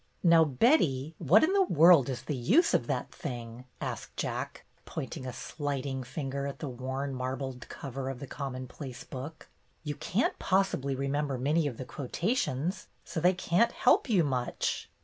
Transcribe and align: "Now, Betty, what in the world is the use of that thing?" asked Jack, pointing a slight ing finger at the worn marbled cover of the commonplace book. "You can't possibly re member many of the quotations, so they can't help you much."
"Now, 0.23 0.43
Betty, 0.43 1.13
what 1.19 1.43
in 1.43 1.53
the 1.53 1.61
world 1.61 2.09
is 2.09 2.23
the 2.23 2.35
use 2.35 2.73
of 2.73 2.87
that 2.87 3.11
thing?" 3.11 3.65
asked 3.79 4.17
Jack, 4.17 4.65
pointing 4.83 5.27
a 5.27 5.31
slight 5.31 5.85
ing 5.85 6.01
finger 6.01 6.47
at 6.47 6.57
the 6.57 6.67
worn 6.69 7.13
marbled 7.13 7.69
cover 7.69 8.09
of 8.09 8.19
the 8.19 8.25
commonplace 8.25 9.03
book. 9.03 9.47
"You 9.83 9.93
can't 9.93 10.39
possibly 10.39 10.95
re 10.95 11.07
member 11.07 11.37
many 11.37 11.67
of 11.67 11.77
the 11.77 11.85
quotations, 11.85 12.87
so 13.05 13.19
they 13.19 13.33
can't 13.35 13.73
help 13.73 14.09
you 14.09 14.23
much." 14.23 14.89